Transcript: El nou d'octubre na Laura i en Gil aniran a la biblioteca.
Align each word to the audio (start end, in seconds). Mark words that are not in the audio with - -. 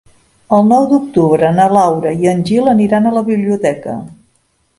El 0.57 0.63
nou 0.69 0.87
d'octubre 0.93 1.51
na 1.57 1.67
Laura 1.73 2.15
i 2.25 2.31
en 2.33 2.41
Gil 2.49 2.73
aniran 2.73 3.07
a 3.07 3.13
la 3.19 3.25
biblioteca. 3.33 3.97